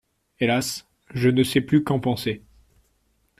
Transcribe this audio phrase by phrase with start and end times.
[0.39, 0.87] Hélas…
[1.13, 2.41] je ne sais plus qu’en penser…